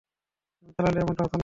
আমি 0.63 0.71
চালালে 0.77 0.99
এমনটা 0.99 1.21
হতো 1.25 1.35
না। 1.35 1.39